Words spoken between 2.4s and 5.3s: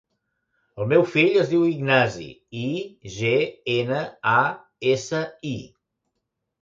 i, ge, ena, a, essa,